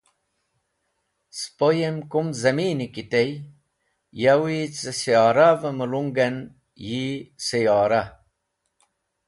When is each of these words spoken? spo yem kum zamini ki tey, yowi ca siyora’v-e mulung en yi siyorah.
spo 1.39 1.67
yem 1.79 1.97
kum 2.11 2.27
zamini 2.41 2.87
ki 2.93 3.03
tey, 3.11 3.31
yowi 4.21 4.57
ca 4.77 4.91
siyora’v-e 4.99 5.69
mulung 5.77 6.15
en 6.27 6.35
yi 6.87 7.05
siyorah. 7.45 8.09